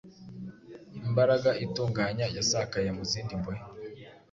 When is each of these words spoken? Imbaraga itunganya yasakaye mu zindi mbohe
Imbaraga 1.07 1.49
itunganya 1.65 2.25
yasakaye 2.37 2.89
mu 2.97 3.03
zindi 3.11 3.33
mbohe 3.39 3.63